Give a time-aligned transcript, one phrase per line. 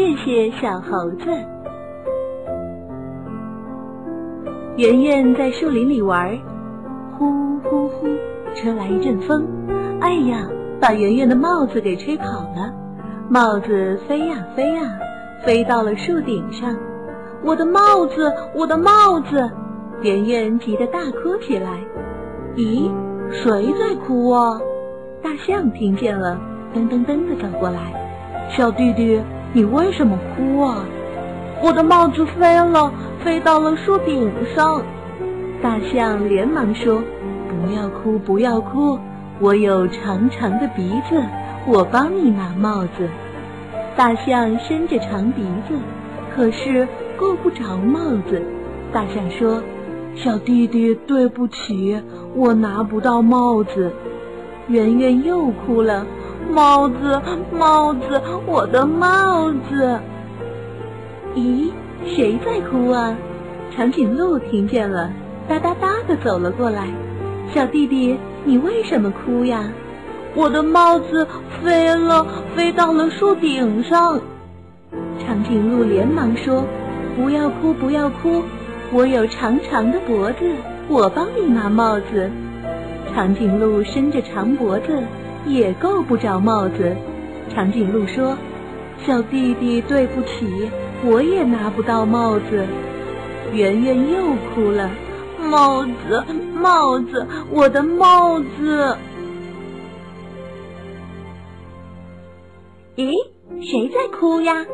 [0.00, 1.26] 谢谢小猴子。
[4.78, 6.38] 圆圆在树林里玩，
[7.18, 8.08] 呼呼呼，
[8.54, 9.46] 吹来一阵风，
[10.00, 10.48] 哎呀，
[10.80, 12.72] 把圆圆的帽子给吹跑了。
[13.28, 14.80] 帽子飞呀飞呀，
[15.44, 16.74] 飞到了树顶上。
[17.44, 19.50] 我的帽子，我的帽子！
[20.00, 21.78] 圆圆急得大哭起来。
[22.56, 22.90] 咦，
[23.30, 24.58] 谁在哭啊？
[25.22, 26.40] 大象听见了，
[26.74, 28.48] 噔噔噔的走过来。
[28.48, 29.20] 小弟弟，
[29.52, 30.84] 你为什么哭啊？
[31.62, 34.82] 我的帽子飞了，飞到了树顶上。
[35.62, 37.02] 大象连忙说
[37.48, 38.98] ：“不要哭，不要哭，
[39.38, 41.22] 我有长长的鼻子，
[41.66, 43.08] 我帮你拿帽子。”
[43.96, 45.74] 大象伸着长鼻子，
[46.34, 46.86] 可是。
[47.20, 48.42] 够不着帽子，
[48.94, 49.62] 大象说
[50.16, 52.00] ：“小弟弟，对不起，
[52.34, 53.92] 我拿不到帽子。”
[54.68, 56.06] 圆圆又哭了
[56.50, 59.98] ：“帽子，帽子，我的帽子！”
[61.34, 61.70] 咦，
[62.04, 63.16] 谁在哭啊？
[63.74, 65.10] 长颈鹿听见了，
[65.48, 66.88] 哒哒哒的走了过来
[67.54, 69.70] ：“小弟弟，你为什么哭呀？”
[70.34, 71.26] 我的帽子
[71.62, 74.20] 飞了，飞到了树顶上。
[75.24, 76.64] 长颈鹿连忙说。
[77.16, 78.42] 不要哭，不要哭，
[78.92, 80.38] 我有长长的脖子，
[80.88, 82.30] 我帮你拿帽子。
[83.12, 85.02] 长颈鹿伸着长脖子，
[85.46, 86.96] 也够不着帽子。
[87.54, 88.36] 长颈鹿说
[89.04, 90.70] ：“小弟弟，对不起，
[91.04, 92.66] 我也拿不到帽子。”
[93.52, 94.88] 圆圆又哭了
[95.50, 96.24] ：“帽子，
[96.54, 98.96] 帽子，我的帽子！”
[102.96, 103.12] 咦，
[103.60, 104.64] 谁在哭呀？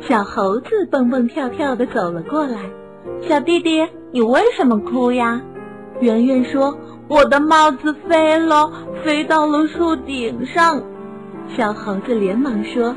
[0.00, 2.58] 小猴子蹦蹦跳跳的走了过来，
[3.22, 5.40] 小弟弟，你为什么哭呀？
[6.00, 6.76] 圆圆说
[7.08, 8.70] ：“我的帽子飞了，
[9.04, 10.82] 飞到了树顶上。”
[11.56, 12.94] 小猴子连忙说：“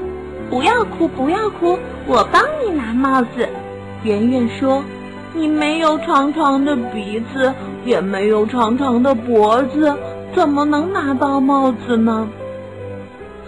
[0.50, 3.48] 不要哭，不要哭，我帮你拿帽子。”
[4.04, 4.84] 圆圆说
[5.34, 9.94] ：“你没有长长的鼻子，也没有长长的脖子，
[10.34, 12.28] 怎么能拿到帽子呢？”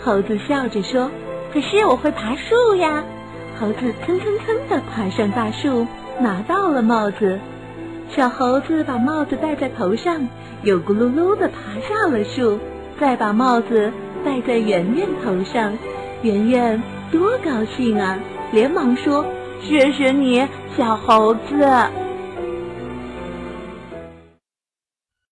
[0.03, 1.09] 猴子笑着说
[1.53, 3.03] ：“可是我会爬树呀。”
[3.57, 5.87] 猴子蹭蹭蹭地爬上大树，
[6.19, 7.39] 拿到了帽子。
[8.09, 10.27] 小猴子把帽子戴在头上，
[10.63, 12.59] 又咕噜噜地爬上了树，
[12.99, 13.91] 再把帽子
[14.23, 15.77] 戴在圆圆头上。
[16.21, 18.17] 圆圆多高兴啊，
[18.51, 19.25] 连忙说
[19.61, 21.67] ：“谢谢你，小猴子。”